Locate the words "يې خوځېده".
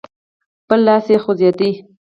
1.11-1.69